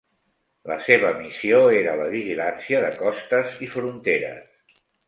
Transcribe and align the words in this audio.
La 0.71 0.77
seva 0.85 1.11
missió 1.19 1.59
era 1.83 1.95
la 2.01 2.09
vigilància 2.17 2.83
de 2.89 2.91
costes 3.05 3.65
i 3.69 3.73
fronteres. 3.79 4.87